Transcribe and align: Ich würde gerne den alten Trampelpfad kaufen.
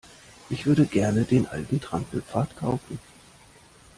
Ich 0.49 0.65
würde 0.65 0.87
gerne 0.87 1.25
den 1.25 1.45
alten 1.45 1.79
Trampelpfad 1.79 2.57
kaufen. 2.57 2.97